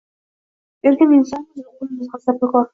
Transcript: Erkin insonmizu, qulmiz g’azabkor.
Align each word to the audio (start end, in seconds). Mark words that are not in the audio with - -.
Erkin 0.91 1.15
insonmizu, 1.19 1.69
qulmiz 1.77 2.13
g’azabkor. 2.17 2.69